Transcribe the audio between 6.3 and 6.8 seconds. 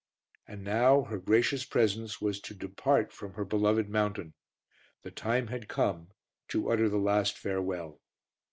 to